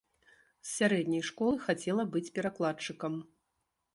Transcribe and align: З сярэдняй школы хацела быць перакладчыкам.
З 0.69 0.69
сярэдняй 0.77 1.23
школы 1.27 1.59
хацела 1.67 2.03
быць 2.15 2.33
перакладчыкам. 2.39 3.21